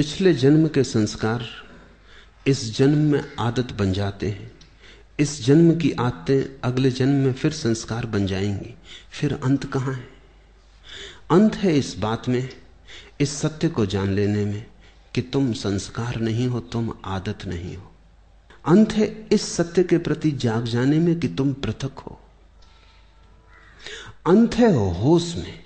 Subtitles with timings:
[0.00, 1.46] पिछले जन्म के संस्कार
[2.46, 4.52] इस जन्म में आदत बन जाते हैं।
[5.18, 8.74] इस जन्म की आदतें अगले जन्म में फिर संस्कार बन जाएँगी।
[9.10, 10.08] फिर अंत कहाँ है?
[11.30, 12.48] अंत है इस बात में,
[13.20, 14.66] इस सत्य को जान लेने में
[15.14, 17.92] कि तुम संस्कार नहीं हो, तुम आदत नहीं हो।
[18.66, 22.20] अंत है इस सत्य के प्रति जाग जाने में कि तुम पृथक हो।
[24.26, 25.64] अंत है होश में,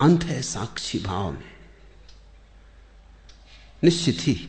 [0.00, 1.59] अंत है साक्षी भाव में।
[3.84, 4.48] निश्चित ही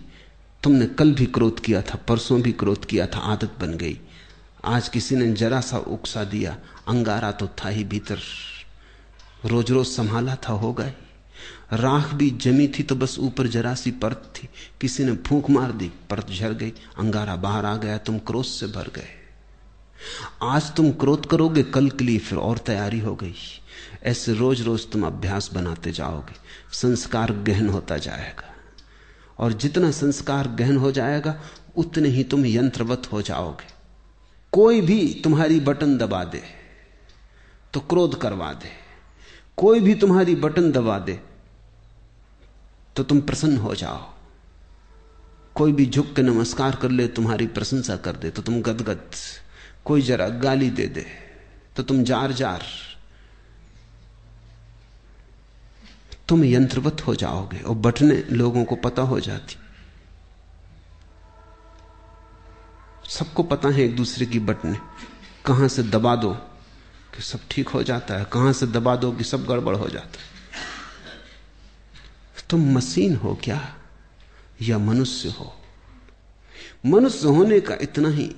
[0.63, 3.99] तुमने कल भी क्रोध किया था, परसों भी क्रोध किया था, आदत बन गई।
[4.65, 6.57] आज किसी ने जरा सा उकसा दिया,
[6.87, 8.19] अंगारा तो था ही भीतर।
[9.45, 10.93] रोज रोज संभाला था, हो गए।
[11.73, 14.49] राख भी जमी थी तो बस ऊपर जरा सी परत थी।
[14.81, 18.67] किसी ने फूंक मार दी, परत झर गई, अंगारा बाहर आ गया, तुम क्रोध से
[18.67, 19.09] भर गए।
[20.41, 23.35] आज तुम क्रोध करोगे, कल के लिए फिर और तैयारी हो गई।
[24.03, 26.35] ऐसे रोज रोज तुम अभ्यास बनाते जाओगे,
[26.73, 28.47] संस्कार गहन होता जाएगा।
[29.41, 31.35] और जितना संस्कार गहन हो जाएगा,
[31.77, 33.69] उतने ही तुम यंत्रवत हो जाओगे।
[34.53, 36.41] कोई भी तुम्हारी बटन दबा दे
[37.73, 38.69] तो क्रोध करवा दे।
[39.57, 41.19] कोई भी तुम्हारी बटन दबा दे
[42.95, 44.09] तो तुम प्रसन्न हो जाओ।
[45.55, 49.01] कोई भी झुक के नमस्कार कर ले, तुम्हारी प्रशंसा कर दे तो तुम गदगद।
[49.85, 51.05] कोई जरा गाली दे दे
[51.75, 52.63] तो तुम जार जार
[56.31, 59.55] तुम यंत्रवत हो जाओगे और बटने लोगों को पता हो जाती।
[63.09, 64.77] सबको पता है एक दूसरे की बटने।
[65.45, 66.33] कहाँ से दबा दो
[67.15, 70.19] कि सब ठीक हो जाता है, कहाँ से दबा दो कि सब गड़बड़ हो जाता
[70.19, 70.29] है।
[72.49, 73.59] तुम मशीन हो क्या?
[74.61, 75.53] या मनुष्य हो?
[76.85, 78.35] मनुष्य होने का इतना ही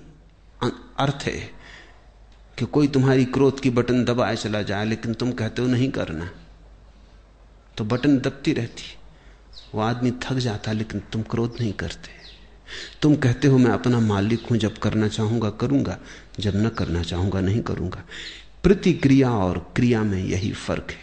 [0.98, 1.40] अर्थ है
[2.58, 6.30] कि कोई तुम्हारी क्रोध की बटन दबाए चला जाए, लेकिन तुम कहते हो नहीं करना।
[7.78, 8.84] तो बटन दबती रहती
[9.76, 12.10] वो आदमी थक जाता लेकिन तुम क्रोध नहीं करते।
[13.02, 15.98] तुम कहते हो, मैं अपना मालिक हूँ, जब करना चाहूँगा, करूँगा।
[16.40, 18.04] जब न करना चाहूँगा, नहीं करूँगा।
[18.64, 20.98] प्रतिक्रिया और क्रिया में यही फ़र्क है।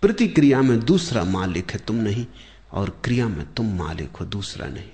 [0.00, 2.26] प्रतिक्रिया में दूसरा मालिक है, तुम नहीं।
[2.72, 4.90] और क्रिया में तुम मालिक हो, दूसरा नहीं।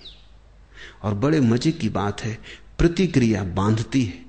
[1.02, 2.38] और बड़े मज़े की बात है,
[2.78, 4.24] प्रतिक्रिया बांधती है,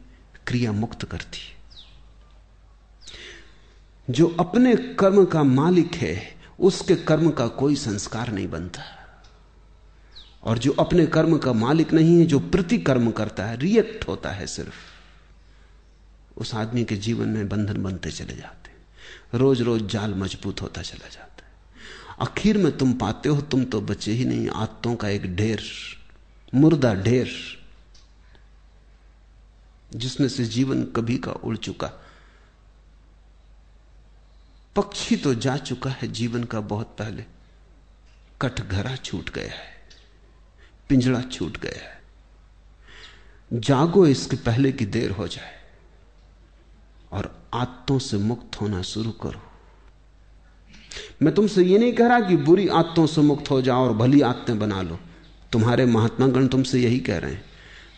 [0.47, 1.61] क्रिया मुक्त करती है।
[4.09, 8.81] जो अपने कर्म का मालिक है उसके कर्म का कोई संस्कार नहीं बनता।
[10.43, 14.47] और जो अपने कर्म का मालिक नहीं है, जो प्रतिकर्म करता है, रिएक्ट होता है
[14.47, 14.75] सिर्फ़,
[16.37, 18.71] उस आदमी के जीवन में बंधन बनते चले जाते
[19.37, 21.51] रोज रोज जाल मज़बूत होता चला जाता है।
[22.21, 25.63] आखिर में तुम पाते हो, तुम तो बचे ही नहीं। आत्तों का एक ढेर,
[26.55, 27.29] मुर्दा ढेर,
[29.95, 31.91] जिसमें से जीवन कभी का उड़ चुका।
[34.75, 37.23] पक्षी तो जा चुका है, जीवन का बहुत पहले।
[38.41, 39.69] कटघरा छूट गया है,
[40.89, 41.99] पिंजड़ा छूट गया है।
[43.51, 45.53] जागो इसके पहले की देर हो जाए
[47.11, 49.41] और आत्तों से मुक्त होना शुरू करो।
[51.21, 54.21] मैं तुमसे ये नहीं कह रहा कि बुरी आत्तों से मुक्त हो जाओ और भली
[54.21, 54.99] आत्तें बना लो।
[55.51, 57.43] तुम्हारे महात्मागण तुमसे यही कह रहे हैं।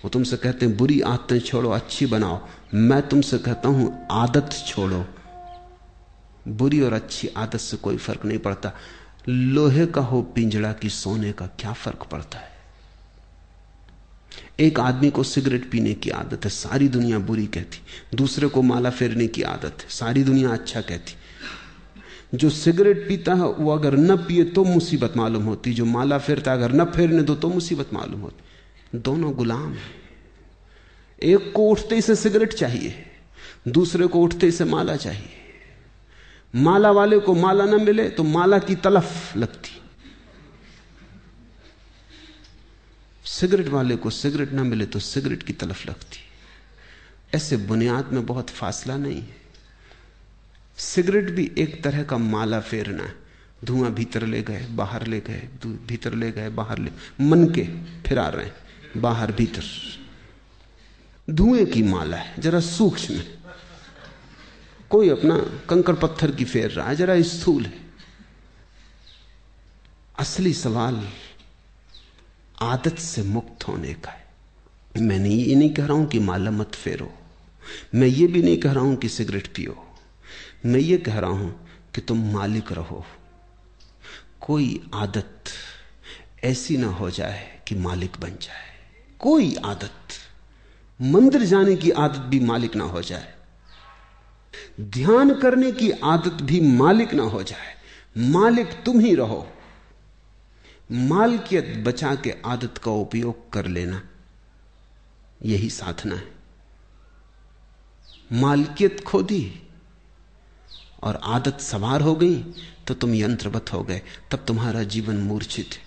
[0.03, 5.05] वो तुमसे कहते हैं, बुरी आदतें छोड़ो, अच्छी बनाओ। मैं तुमसे कहता हूँ, आदत छोड़ो।
[6.47, 8.71] बुरी और अच्छी आदत से कोई फ़र्क नहीं पड़ता।
[9.29, 12.53] लोहे का हो, पिंजड़ा की, सोने का क्या फ़र्क पड़ता है?
[14.59, 17.81] एक आदमी को सिगरेट पीने की आदत है, सारी दुनिया बुरी कहती।
[18.17, 21.13] दूसरे को माला फेरने की आदत है, सारी दुनिया अच्छा कहती।
[22.37, 26.53] जो सिगरेट पीता है, वो अगर न पिए तो मुसीबत मालूम होती। जो माला फेरता
[26.53, 29.91] अगर न फेरने दो तो मुसीबत मालूम होती। दोनों गुलाम हैं।
[31.23, 32.95] एक को उठते से सिगरेट चाहिए,
[33.67, 35.42] दूसरे को उठते से माला चाहिए।
[36.53, 39.81] माला वाले को माला ना मिले तो माला की तलफ लगती।
[43.25, 46.19] सिगरेट वाले को सिगरेट ना मिले तो सिगरेट की तलफ लगती।
[47.33, 49.35] ऐसे बुनियाद में बहुत फासला नहीं है।
[50.77, 53.15] सिगरेट भी एक तरह का माला फेरना है।
[53.63, 56.91] धुआँ भीतर ले गए, बाहर ले गए भीतर ले गए, बाहर ले
[57.21, 57.63] मन के
[58.05, 59.63] फिरा रहे हैं, बाहर भीतर।
[61.27, 63.42] धुएँ की माला है, जरा सूक्ष्म है।
[64.93, 65.37] कोई अपना
[65.69, 67.73] कंकर पत्थर की फेर रहा है, जरा स्थूल है।
[70.19, 71.07] असली सवाल
[72.61, 74.27] आदत से मुक्त होने का है।
[75.01, 77.13] मैं ये नहीं कह रहा हूँ कि माला मत फेरो।
[77.95, 79.87] मैं ये भी नहीं कह रहा हूँ कि सिगरेट पियो।
[80.65, 83.05] मैं ये कह रहा हूँ कि तुम मालिक रहो।
[84.41, 85.43] कोई आदत
[86.43, 88.73] ऐसी ना हो जाए कि मालिक बन जाए।
[89.19, 90.13] कोई आदत,
[91.01, 93.32] मंदिर जाने की आदत भी मालिक ना हो जाए।
[94.81, 97.73] ध्यान करने की आदत भी मालिक ना हो जाए।
[98.29, 99.47] मालिक तुम ही रहो।
[100.91, 104.01] मालकियत बचा के आदत का उपयोग कर लेना,
[105.45, 106.31] यही साधना है।
[108.31, 109.61] मालकियत खो दी
[111.03, 112.35] और आदत सवार हो गई
[112.87, 114.01] तो तुम यंत्रवत हो गए,
[114.31, 115.81] तब तुम्हारा जीवन मूर्छित है।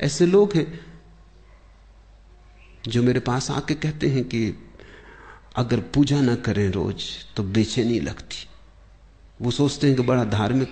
[0.00, 0.80] ऐसे लोग हैं
[2.84, 4.50] जो मेरे पास आके कहते हैं कि
[5.56, 7.04] अगर पूजा ना करें रोज
[7.36, 8.46] तो बेचैनी लगती।
[9.40, 10.68] वो सोचते हैं कि बड़ा धार्मिक,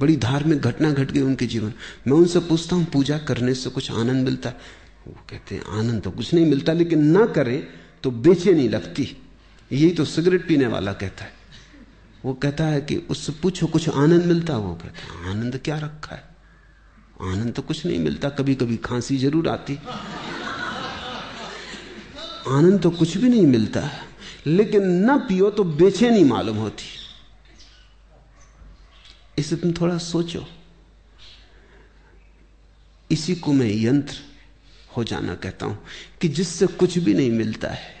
[0.00, 1.72] बड़ी धार्मिक घटना घट गई उनके जीवन।
[2.06, 4.56] मैं उनसे पूछता हूँ, पूजा करने से कुछ आनंद मिलता है?
[5.08, 7.66] वो कहते हैं, आनंद तो कुछ नहीं मिलता, लेकिन ना करें
[8.02, 9.16] तो बेचैनी लगती।
[9.70, 11.32] यही तो सिगरेट पीने वाला कहता है।
[12.24, 14.56] वो कहता है कि उससे पूछो, कुछ आनंद मिलता?
[14.56, 16.24] वो कहता है, आनंद क्या रखा है?
[17.22, 19.78] आनंद तो कुछ नहीं मिलता कभी कभी खांसी ज़रूर आती।
[22.48, 23.90] आनंद तो कुछ भी नहीं मिलता
[24.46, 26.84] लेकिन न पियो तो बेचैनी मालूम होती।
[29.38, 30.44] इसे तुम थोड़ा सोचो।
[33.10, 34.16] इसी को मैं यंत्र
[34.96, 35.78] हो जाना कहता हूँ
[36.20, 37.94] कि जिससे कुछ भी नहीं मिलता है,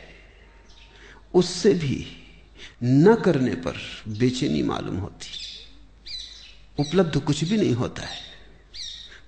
[1.34, 2.06] उससे भी
[2.82, 3.76] न करने पर
[4.08, 5.30] बेचैनी मालूम होती।
[6.78, 8.18] उपलब्ध कुछ भी नहीं होता है।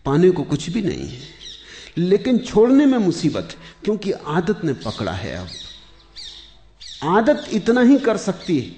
[0.05, 1.44] पाने को कुछ भी नहीं है।
[1.99, 5.49] लेकिन छोड़ने में मुसीबत, क्योंकि आदत ने पकड़ा है अब।
[7.02, 8.76] आदत इतना ही कर सकती है।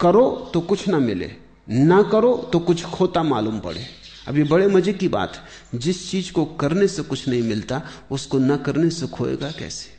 [0.00, 1.32] करो तो कुछ ना मिले,
[1.68, 3.86] ना करो तो कुछ खोता मालूम पड़े।
[4.28, 8.38] अब ये बड़े मज़े की बात, जिस चीज़ को करने से कुछ नहीं मिलता, उसको
[8.38, 9.90] ना करने से खोएगा कैसे?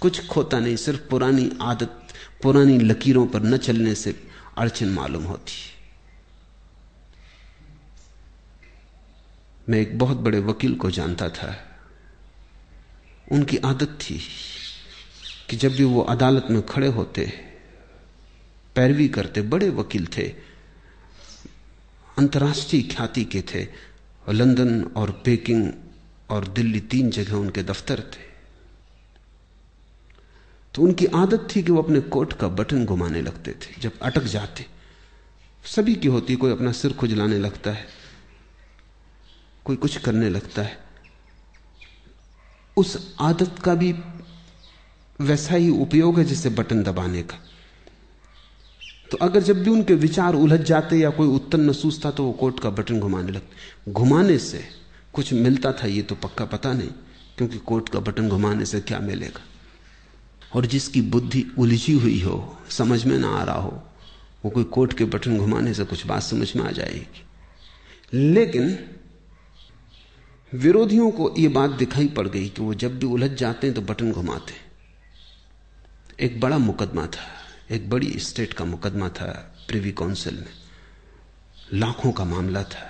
[0.00, 2.00] कुछ खोता नहीं, सिर्फ़ पुरानी आदत,
[2.42, 4.28] पुरानी लकीरों पर न चलने से
[4.58, 5.52] अड़चन मालूम होती
[9.68, 11.78] मैं एक बहुत बड़े वकील को जानता था।
[13.32, 14.20] उनकी आदत थी
[15.50, 17.32] कि जब भी वो अदालत में खड़े होते,
[18.74, 20.28] पैरवी करते, बड़े वकील थे,
[22.18, 23.64] अंतर्राष्ट्रीय ख्याति के थे,
[24.28, 25.72] और लंदन और पेकिंग
[26.30, 28.34] और दिल्ली तीन जगह उनके दफ्तर थे।
[30.74, 34.22] तो उनकी आदत थी कि वो अपने कोट का बटन घुमाने लगते थे। जब अटक
[34.22, 34.66] जाते,
[35.64, 38.03] सभी की होती, कोई अपना सिर खुजलाने लगता है।
[39.64, 40.78] कोई कुछ करने लगता है।
[42.76, 43.94] उस आदत का भी
[45.20, 47.38] वैसा ही उपयोग है जैसे बटन दबाने का।
[49.10, 52.32] तो अगर जब भी उनके विचार उलझ जाते या कोई उत्तर न सूझता तो वो
[52.32, 54.64] कोर्ट का बटन घुमाने लगते। घुमाने से
[55.12, 56.88] कुछ मिलता था, ये तो पक्का पता नहीं,
[57.38, 59.40] क्योंकि कोर्ट का बटन घुमाने से क्या मिलेगा।
[60.54, 63.82] और जिसकी बुद्धि उलझी हुई हो, समझ में ना आ रहा हो,
[64.44, 67.24] वो कोई कोर्ट के बटन घुमाने से कुछ बात समझ में आ जाएगी।
[68.14, 68.78] लेकिन
[70.54, 73.82] विरोधियों को यह बात दिखाई पड़ गई कि वो जब भी उलझ जाते हैं तो
[73.82, 74.54] बटन घुमाते
[76.20, 77.26] एक बड़ा मुकदमा था,
[77.70, 79.26] एक बड़ी स्टेट का मुकदमा था
[79.68, 80.52] प्रिवी काउंसिल में।
[81.72, 82.86] लाखों का मामला था।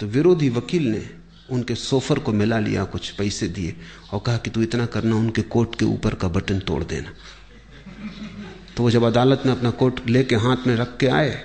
[0.00, 1.08] तो विरोधी वकील ने
[1.50, 3.76] उनके सोफर को मिला लिया, कुछ पैसे दिए
[4.12, 7.12] और कहा कि तू इतना करना, उनके कोट के ऊपर का बटन तोड़ देना।
[8.76, 11.42] तो वो जब अदालत में अपना कोट लेके हाथ में रख के आए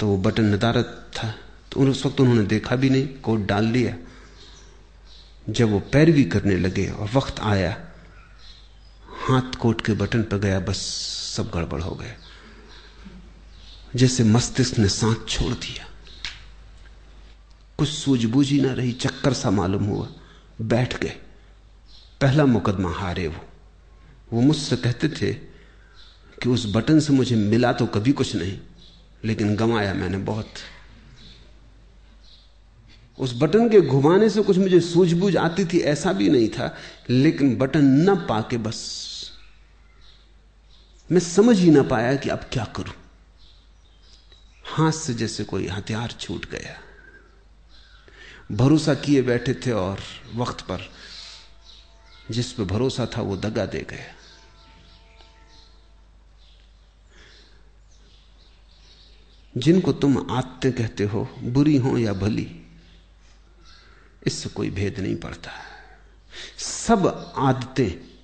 [0.00, 1.34] तो वो बटन नदारत था।
[1.74, 3.96] तो उस वक्त उन्होंने देखा भी नहीं, कोट डाल लिया।
[5.48, 7.88] जब वो पैरवी करने लगे और वक्त आया,
[9.26, 10.76] हाथ कोट के बटन पर गया, बस
[11.36, 12.14] सब गड़बड़ हो गया।
[13.96, 15.86] जैसे मस्तिष्क ने सांस छोड़ दिया।
[17.78, 20.08] कुछ सूझबूझ ही ना रही, चक्कर सा मालूम हुआ।
[20.60, 21.16] बैठ गए।
[22.20, 23.44] पहला मुकदमा हारे वो।
[24.32, 25.34] वो मुझसे कहते थे
[26.42, 28.58] कि उस बटन से मुझे मिला तो कभी कुछ नहीं,
[29.24, 30.46] लेकिन गंवाया मैंने बहुत।
[33.18, 36.76] उस बटन के घुमाने से कुछ मुझे सूझबूझ आती थी, ऐसा भी नहीं था,
[37.10, 39.04] लेकिन बटन न पाके बस।
[41.12, 42.94] मैं समझ ही ना पाया कि अब क्या करूँ।
[44.64, 46.80] हाथ से जैसे कोई हथियार छूट गया।
[48.52, 50.00] भरोसा किए बैठे थे और
[50.34, 50.90] वक्त पर
[52.30, 54.14] जिस पर भरोसा था वो दगा दे गया।
[59.56, 62.60] जिनको तुम आते कहते हो, बुरी हो या भली
[64.26, 65.50] इससे कोई भेद नहीं पड़ता।
[66.58, 68.14] सब आदतें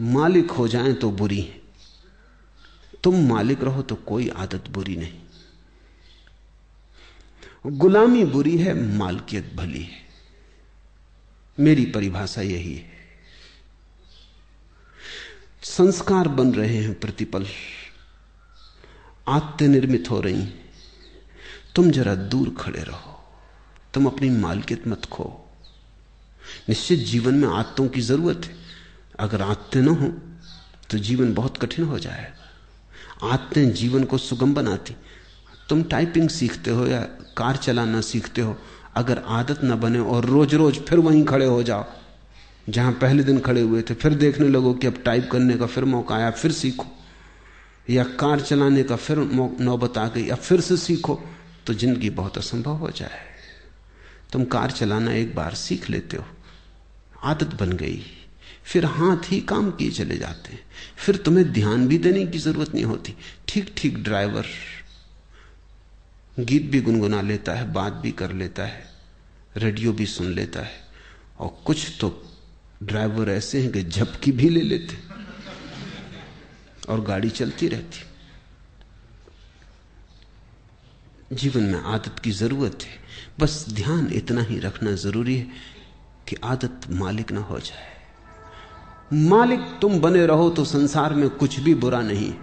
[0.00, 1.62] मालिक हो जाएँ तो बुरी हैं।
[3.04, 5.20] तुम मालिक रहो तो कोई आदत बुरी नहीं।
[7.66, 10.04] गुलामी बुरी है, मालकियत भली है।
[11.60, 12.90] मेरी परिभाषा यही है।
[15.62, 17.46] संस्कार बन रहे हैं प्रतिपल।
[19.28, 20.54] आत्य निर्मित हो रही
[21.74, 23.13] तुम जरा दूर खड़े रहो।
[23.94, 25.24] तुम अपनी मालकियत मत खो।
[26.68, 28.56] निश्चित जीवन में आत्तों की ज़रूरत है।
[29.20, 30.08] अगर आत्ते न हो
[30.90, 34.94] तो जीवन बहुत कठिन हो जाएगा आत्तें जीवन को सुगम बनाती।
[35.68, 37.00] तुम टाइपिंग सीखते हो या
[37.36, 38.56] कार चलाना सीखते हो।
[38.96, 41.84] अगर आदत ना बने और रोज रोज फिर वहीं खड़े हो जाओ,
[42.66, 45.84] जहाँ पहले दिन खड़े हुए थे, फिर देखने लगो कि अब टाइप करने का फिर
[45.86, 46.86] मौका आया, फिर सीखो।
[47.86, 49.18] या कार चलाने का फिर
[49.60, 51.20] नौबत आ गई अब फिर से सीखो
[51.66, 53.33] तो ज़िंदगी बहुत असंभव हो जाए।
[54.34, 56.24] तुम कार चलाना एक बार सीख लेते हो।
[57.22, 58.02] आदत बन गई।
[58.64, 60.60] फिर हाथ ही काम किए चले जाते हैं।
[60.96, 63.14] फिर तुम्हें ध्यान भी देने की ज़रूरत नहीं होती।
[63.48, 64.46] ठीक ठीक ड्राइवर
[66.40, 68.84] गीत भी गुनगुना लेता है, बात भी कर लेता है,
[69.56, 70.82] रेडियो भी सुन लेता है।
[71.38, 72.10] और कुछ तो
[72.82, 74.98] ड्राइवर ऐसे हैं कि झपकी भी ले लेते
[76.88, 78.02] और गाड़ी चलती रहती।
[81.36, 83.03] जीवन में आदत की ज़रूरत है।
[83.40, 85.46] बस ध्यान इतना ही रखना ज़रूरी है
[86.28, 87.92] कि आदत मालिक ना हो जाए।
[89.12, 92.34] मालिक, तुम बने रहो तो संसार में कुछ भी बुरा नहीं।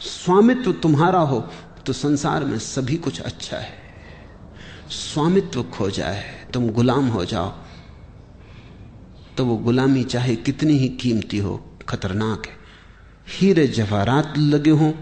[0.00, 1.40] स्वामित्व तुम्हारा हो
[1.86, 3.72] तो संसार में सभी कुछ अच्छा है।
[4.90, 7.52] स्वामित्व खो जाए, तुम गुलाम हो जाओ।
[9.36, 12.56] तो वो गुलामी चाहे कितनी ही कीमती हो, खतरनाक है।
[13.28, 14.92] हीरे जवाहरात लगे हों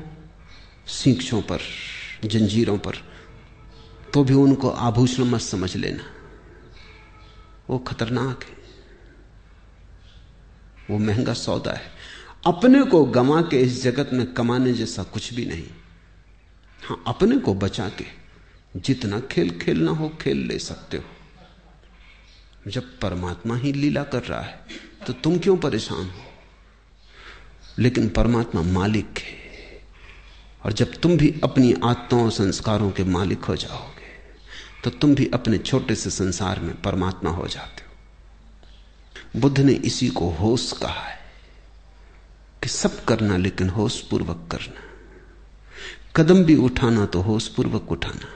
[0.87, 1.59] सीखों पर,
[2.25, 3.12] जंजीरों पर।
[4.14, 6.04] तो भी उनको आभूषण मत समझ लेना।
[7.71, 8.57] वो खतरनाक है।
[10.90, 11.90] वो महँगा सौदा है।
[12.47, 15.66] अपने को गमा के इस जगत में कमाने जैसा कुछ भी नहीं।
[16.83, 18.04] हाँ, अपने को बचा के
[18.76, 21.04] जितना खेल खेलना हो, खेल ले सकते हो।
[22.69, 24.61] जब परमात्मा ही लीला कर रहा है
[25.07, 26.23] तो तुम क्यों परेशान हो?
[27.78, 29.37] लेकिन परमात्मा मालिक है।
[30.64, 33.91] और जब तुम भी अपनी आत्माओं संस्कारों के मालिक हो जाओगे
[34.85, 40.09] तो तुम भी अपने छोटे से संसार में परमात्मा हो जाते हो। बुद्ध ने इसी
[40.09, 41.19] को होश कहा है
[42.62, 44.81] कि सब करना लेकिन होश पूर्वक करना।
[46.17, 48.29] कदम भी उठाना तो होश पूर्वक उठाना।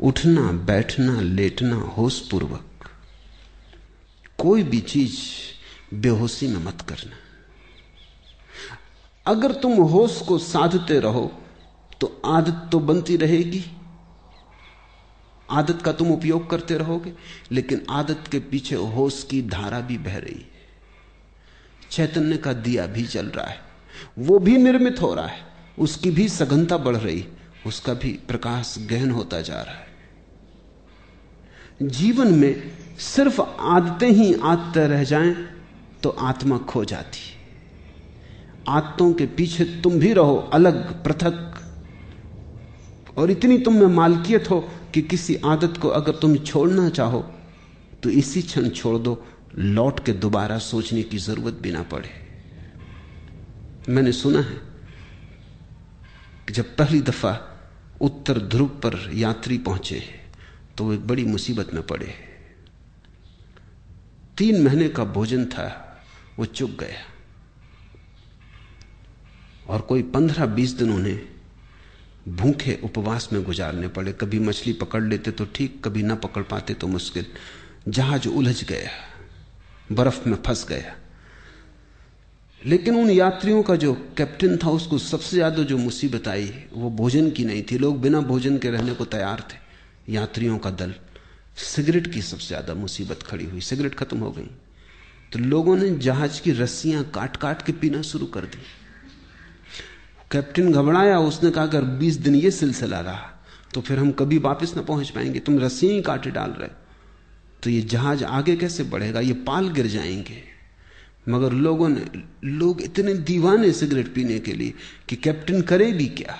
[0.00, 2.70] उठना, बैठना, लेटना होश पूर्वक
[4.38, 5.18] कोई भी चीज़
[5.94, 7.16] बेहोशी में मत करना।
[9.26, 11.42] अगर तुम होश को साधते रहो
[12.00, 13.64] तो आदत तो बनती रहेगी।
[15.50, 17.12] आदत का तुम उपयोग करते रहोगे,
[17.52, 20.52] लेकिन आदत के पीछे होश की धारा भी बह रही है।
[21.90, 23.60] चैतन्य का दिया भी चल रहा है,
[24.18, 25.40] वो भी निर्मित हो रहा है,
[25.78, 27.26] उसकी भी सघनता बढ़ रही
[27.66, 29.92] उसका भी प्रकाश गहन होता जा रहा है।
[31.82, 35.34] जीवन में सिर्फ़ आदतें ही आदतें रह जाएँ
[36.02, 37.20] तो आत्मा खो जाती
[38.68, 41.53] आदतों के पीछे तुम भी रहो, अलग, पृथक
[43.16, 44.60] और इतनी तुम में मालकियत हो
[44.94, 47.20] कि किसी आदत को अगर तुम छोड़ना चाहो
[48.02, 49.22] तो इसी क्षण छोड़ दो।
[49.54, 52.10] लौट के दोबारा सोचने की ज़रूरत भी ना पड़े।
[53.88, 54.56] मैंने सुना है
[56.48, 57.38] कि जब पहली दफ़ा
[58.00, 60.02] उत्तर ध्रुव पर यात्री पहुँचे
[60.78, 62.12] तो एक बड़ी मुसीबत में पड़े।
[64.36, 65.66] तीन महीने का भोजन था,
[66.38, 67.02] वो चुक गया।
[69.66, 71.33] और कोई पंद्रह बीस दिन उन्हें
[72.28, 76.74] भूखे उपवास में गुजारने पड़े, कभी मछली पकड़ लेते तो ठीक, कभी ना पकड़ पाते
[76.74, 77.26] तो मुश्किल।
[77.88, 78.90] जहाज़ उलझ गया,
[79.92, 80.94] बर्फ़ में फंस गया।
[82.62, 87.30] लेकिन उन यात्रियों का जो कैप्टन था, उसको सबसे ज़्यादा जो मुसीबत आई, वो भोजन
[87.30, 90.94] की नहीं थी। लोग बिना भोजन के रहने को तैयार थे। यात्रियों का दल,
[91.56, 94.50] सिगरेट की सबसे ज़्यादा मुसीबत खड़ी हुई। सिगरेट खत्म हो गई।
[95.32, 98.58] तो लोगों ने जहाज़ की रस्सियाँ काट काट के पीना शुरू कर दी।
[100.34, 103.30] कैप्टन घबराया, उसने कहा, अगर 20 दिन ये सिलसिला रहा
[103.74, 106.68] तो फिर हम कभी वापस ना पहुँच पाएँगे। तुम रस्सी ही काटे डाल रहे
[107.62, 109.20] तो ये जहाज़ आगे कैसे बढ़ेगा?
[109.20, 110.42] ये पाल गिर जाएँगे।
[111.28, 112.04] मगर लोगों ने,
[112.44, 114.74] लोग इतने दीवाने सिगरेट पीने के लिए
[115.08, 116.36] कि कैप्टन करे भी क्या?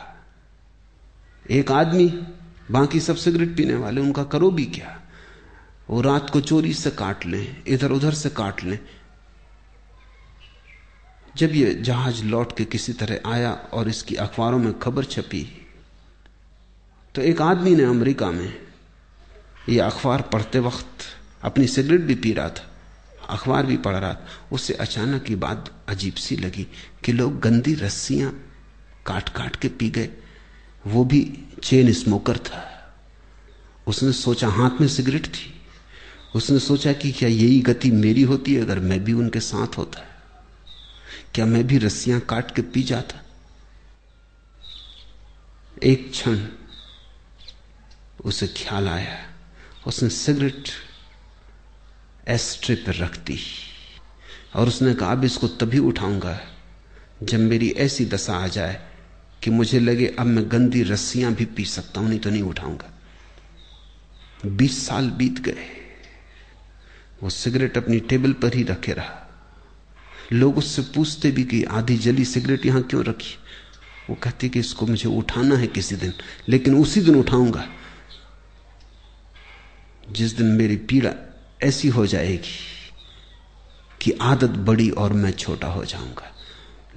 [1.50, 2.06] एक आदमी,
[2.70, 5.00] बाकी सब सिगरेट पीने वाले, उनका करो भी क्या?
[5.90, 8.78] वो रात को चोरी से काट लें इधर उधर से काट लें।
[11.36, 15.42] जब ये जहाज़ लौट के किसी तरह आया और इसकी अखबारों में खबर छपी
[17.14, 18.54] तो एक आदमी ने अमेरिका में
[19.68, 21.04] ये अखबार पढ़ते वक्त
[21.42, 22.70] अपनी सिगरेट भी पी रहा था,
[23.28, 26.66] अखबार भी पढ़ रहा था। उससे अचानक ये बात अजीब सी लगी
[27.04, 28.30] कि लोग गंदी रस्सियाँ
[29.06, 30.08] काट काट के पी गए।
[30.86, 31.20] वो भी
[31.62, 32.62] चेन स्मोकर था।
[33.86, 35.52] उसने सोचा हाथ में सिगरेट थी।
[36.34, 40.13] उसने सोचा कि क्या यही गति मेरी होती है अगर मैं भी उनके साथ होता।
[41.34, 43.20] क्या मैं भी रस्सियाँ काट के पी जाता?
[45.82, 46.46] एक क्षण
[48.24, 49.16] उसे ख्याल आया।
[49.86, 50.68] उसने सिगरेट
[52.28, 53.38] एस्ट्रे पर रख दी
[54.54, 56.38] और उसने कहा, अब इसको तभी उठाऊँगा
[57.22, 58.80] जब मेरी ऐसी दशा आ जाए
[59.42, 62.92] कि मुझे लगे अब मैं गंदी रस्सियाँ भी पी सकता हूँ, नहीं तो नहीं उठाऊँगा।
[64.46, 65.66] बीस साल बीत गए।
[67.22, 69.20] वो सिगरेट अपनी टेबल पर ही रखे रहा।
[70.32, 73.34] लोग उससे पूछते भी कि आधी जली सिगरेट यहाँ क्यों रखी?
[74.10, 76.12] वो कहती कि इसको मुझे उठाना है किसी दिन,
[76.48, 77.64] लेकिन उसी दिन उठाऊँगा।
[80.12, 81.10] जिस दिन मेरी पीड़ा
[81.62, 82.56] ऐसी हो जाएगी
[84.00, 86.32] कि आदत बड़ी और मैं छोटा हो जाऊँगा।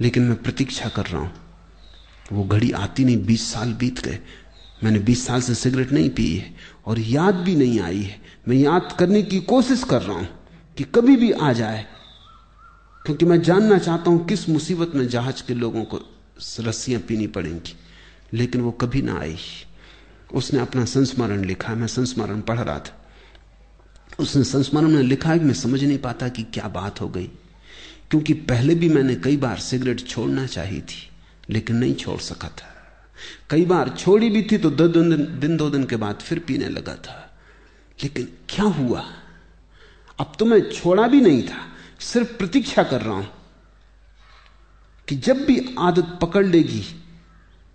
[0.00, 1.32] लेकिन मैं प्रतीक्षा कर रहा हूँ,
[2.32, 4.18] वो घड़ी आती नहीं, बीस साल बीत गए।
[4.84, 6.54] मैंने बीस साल से सिगरेट नहीं पी है
[6.86, 10.28] और याद भी नहीं आई है। मैं याद करने की कोशिश कर रहा हूँ
[10.76, 11.86] कि कभी भी आ जाए
[13.08, 15.98] क्योंकि मैं जानना चाहता हूँ किस मुसीबत में जहाज़ के लोगों को
[16.60, 17.74] रस्सियाँ पीनी पड़ेंगी
[18.32, 19.36] लेकिन वो कभी ना आई।
[20.34, 22.96] उसने अपना संस्मरण लिखा मैं संस्मरण पढ़ रहा था।
[24.20, 27.30] उसने संस्मरण में लिखा कि मैं समझ नहीं पाता कि क्या बात हो गई
[28.10, 31.08] क्योंकि पहले भी मैंने कई बार सिगरेट छोड़ना चाहिए थी
[31.50, 32.68] लेकिन नहीं छोड़ सका था।
[33.50, 36.68] कई बार छोड़ी भी थी तो दो दिन, दिन दो दिन के बाद फिर पीने
[36.68, 37.18] लगा था।
[38.04, 39.04] लेकिन क्या हुआ?
[40.18, 41.64] अब तो मैं छोड़ा भी नहीं था।
[42.00, 43.28] सिर्फ़ प्रतीक्षा कर रहा हूँ
[45.08, 46.84] कि जब भी आदत पकड़ लेगी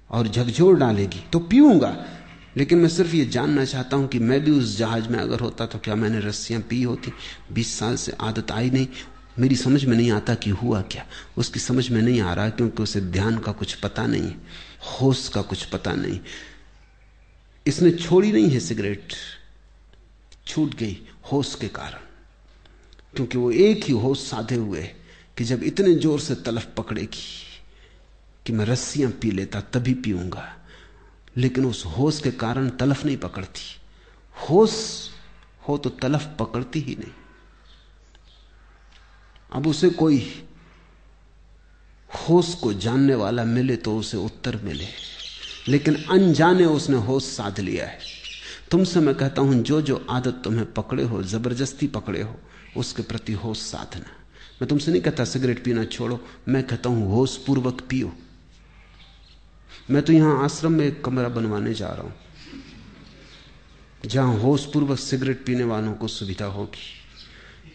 [0.09, 1.95] और झकझोर डालेगी तो पीऊँगा।
[2.57, 5.65] लेकिन मैं सिर्फ़ ये जानना चाहता हूँ कि मैं भी उस जहाज़ में अगर होता
[5.65, 7.11] तो क्या मैंने रस्सियाँ पी होती?
[7.53, 8.87] बीस साल से आदत आई नहीं।
[9.39, 11.05] मेरी समझ में नहीं आता कि हुआ क्या।
[11.37, 14.31] उसकी समझ में नहीं आ रहा क्योंकि उसे ध्यान का कुछ पता नहीं,
[15.01, 16.19] होश का कुछ पता नहीं।
[17.65, 19.13] इसने छोड़ी नहीं है सिगरेट।
[20.47, 20.97] छूट गई
[21.31, 22.12] होश के कारण।
[23.15, 24.83] क्योंकि वो एक ही होश साधे हुए
[25.37, 27.39] कि जब इतने ज़ोर से तलफ पकड़ेगी
[28.45, 30.57] कि मैं रस्सियाँ पी लेता, तभी पीऊँगा।
[31.37, 33.61] लेकिन उस होश के कारण तलफ नहीं पकड़ती।
[34.49, 35.09] होश
[35.67, 37.11] हो तो तलफ पकड़ती ही नहीं।
[39.53, 40.45] अब उसे कोई
[42.09, 44.87] होश को जानने वाला मिले तो उसे उत्तर मिले।
[45.67, 48.12] लेकिन अनजाने उसने होश साध लिया है।
[48.73, 52.35] तुमसे मैं कहता हूँ, जो जो आदत तुम्हें पकड़े हो, ज़बरदस्ती पकड़े हो,
[52.77, 54.11] उसके प्रति होश साधना।
[54.61, 58.11] मैं तुमसे नहीं कहता सिगरेट पीना छोड़ो, मैं कहता हूँ होश पूर्वक पियो।
[59.91, 62.13] मैं तो यहाँ आश्रम में एक कमरा बनवाने जा रहा हूँ,
[64.05, 66.89] जहाँ होश पूर्वक सिगरेट पीने वालों को सुविधा होगी।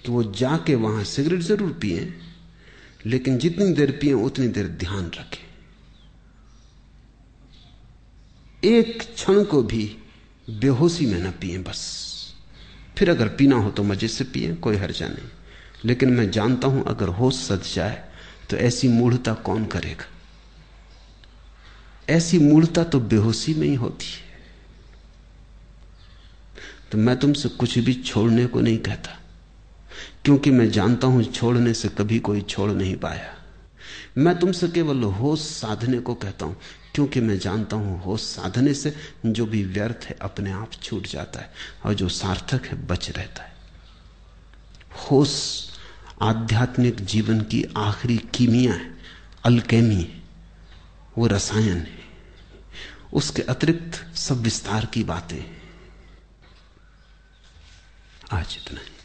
[0.05, 2.13] कि वो जाके वहाँ सिगरेट ज़रूर पिए,
[3.07, 5.47] लेकिन जितनी देर पिए, उतनी देर ध्यान रखें।
[8.63, 9.87] एक क्षण को भी
[10.49, 11.81] बेहोशी में ना पिए बस।
[12.99, 15.29] फिर अगर पीना हो तो मज़े से पिए, कोई हर्जा नहीं।
[15.85, 18.05] लेकिन मैं जानता हूँ, अगर होश सज जाए
[18.51, 20.07] तो ऐसी मूढ़ता कौन करेगा?
[22.09, 24.27] ऐसी मूढ़ता तो बेहोशी में ही होती है।
[26.93, 29.19] तो मैं तुमसे कुछ भी छोड़ने को नहीं कहता,
[30.25, 33.35] क्योंकि मैं जानता हूँ, छोड़ने से कभी कोई छोड़ नहीं पाया।
[34.19, 36.57] मैं तुमसे केवल होश साधने को कहता हूँ
[36.99, 38.93] क्योंकि मैं जानता हूँ होश साधने से
[39.27, 41.53] जो भी व्यर्थ है अपने आप छूट जाता है
[41.85, 43.53] और जो सार्थक है बच रहता है।
[45.03, 45.33] होश
[46.23, 48.91] आध्यात्मिक जीवन की आखिरी कीमिया है,
[49.45, 50.23] अल्केमी
[51.19, 51.99] वो रसायन है।
[53.13, 55.43] उसके अतिरिक्त सब विस्तार की बातें
[58.33, 58.98] आज इतना ही।